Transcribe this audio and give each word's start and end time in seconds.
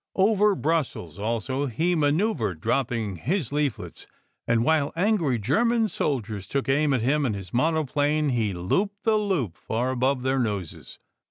Over 0.15 0.55
Brussels 0.55 1.19
also 1.19 1.67
he 1.67 1.93
manoeuvred, 1.93 2.59
drop 2.59 2.87
ping 2.87 3.17
his 3.17 3.51
leaflets, 3.51 4.07
and 4.47 4.63
while 4.63 4.91
angry 4.95 5.37
German 5.37 5.87
soldiers 5.89 6.47
took 6.47 6.67
aim 6.67 6.91
at 6.91 7.01
him 7.01 7.23
and 7.23 7.35
his 7.35 7.53
monoplane 7.53 8.29
he 8.29 8.51
"looped 8.51 9.03
the 9.03 9.17
loop" 9.17 9.55
far 9.55 9.91
above 9.91 10.23
their 10.23 10.39
noses. 10.39 10.97